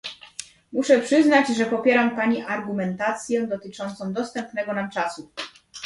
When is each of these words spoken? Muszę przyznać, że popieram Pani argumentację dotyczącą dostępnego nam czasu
Muszę 0.73 0.99
przyznać, 0.99 1.47
że 1.57 1.65
popieram 1.65 2.15
Pani 2.15 2.41
argumentację 2.41 3.47
dotyczącą 3.47 4.13
dostępnego 4.13 4.73
nam 4.73 4.89
czasu 4.89 5.31